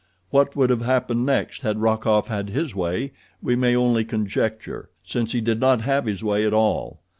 [0.31, 5.33] What would have happened next had Rokoff had his way we may only conjecture, since
[5.33, 7.01] he did not have his way at all.